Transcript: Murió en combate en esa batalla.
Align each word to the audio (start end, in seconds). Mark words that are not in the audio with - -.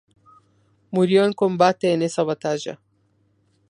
Murió 0.89 1.25
en 1.25 1.33
combate 1.33 1.93
en 1.93 2.01
esa 2.01 2.23
batalla. 2.23 2.81